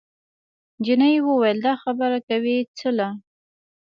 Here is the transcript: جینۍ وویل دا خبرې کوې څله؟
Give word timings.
جینۍ 0.83 1.15
وویل 1.21 1.57
دا 1.65 1.73
خبرې 1.83 2.19
کوې 2.27 2.57
څله؟ 2.77 3.07